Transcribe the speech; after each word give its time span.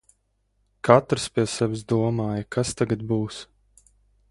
Katrs 0.87 1.27
pie 1.33 1.45
sevis 1.57 1.85
domāja 1.93 2.49
kas 2.57 2.73
tagad 2.79 3.07
būs? 3.15 3.41